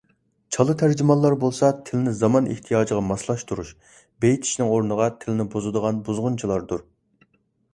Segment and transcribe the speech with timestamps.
[0.55, 3.75] «چالا تەرجىمان»لار بولسا تىلىنى زامان ئىھتىياجىغا ماسلاشتۇرۇش،
[4.25, 6.83] بېيتىشنىڭ ئورنىغا تىلىنى بۇزىدىغان بۇزغۇنچىلاردۇر.